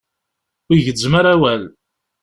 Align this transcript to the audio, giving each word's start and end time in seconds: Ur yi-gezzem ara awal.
Ur 0.69 0.75
yi-gezzem 0.77 1.13
ara 1.19 1.29
awal. 1.35 1.63